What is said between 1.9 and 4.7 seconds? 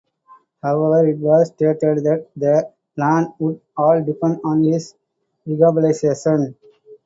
that the "plan" would "all depend on